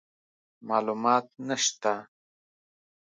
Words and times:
معلومات 0.69 1.25
نشته، 1.49 1.93